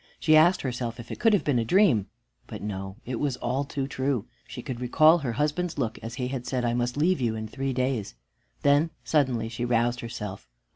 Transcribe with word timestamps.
She 0.19 0.35
asked 0.35 0.63
herself 0.63 0.99
if 0.99 1.11
it 1.11 1.19
could 1.19 1.31
have 1.33 1.43
been 1.43 1.59
a 1.59 1.63
dream, 1.63 2.07
but 2.47 2.63
no, 2.63 2.95
it 3.05 3.19
was 3.19 3.37
all 3.37 3.63
too 3.63 3.87
true. 3.87 4.25
She 4.47 4.63
could 4.63 4.81
recall 4.81 5.19
her 5.19 5.33
husband's 5.33 5.77
look 5.77 5.99
as 5.99 6.15
he 6.15 6.29
had 6.29 6.47
said, 6.47 6.65
"I 6.65 6.73
must 6.73 6.97
leave 6.97 7.21
you 7.21 7.35
in 7.35 7.47
three 7.47 7.71
days." 7.71 8.15
Then 8.63 8.89
suddenly 9.03 9.47
she 9.47 9.63
roused 9.63 9.99
herself. 9.99 10.49